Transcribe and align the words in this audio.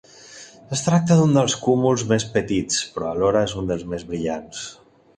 Es 0.77 0.81
tracta 0.85 1.17
d'un 1.19 1.35
dels 1.35 1.57
cúmuls 1.67 2.05
més 2.13 2.27
petits, 2.39 2.83
però 2.97 3.13
alhora 3.13 3.47
és 3.53 3.57
un 3.63 3.73
dels 3.73 3.89
més 3.95 4.11
brillants. 4.13 4.69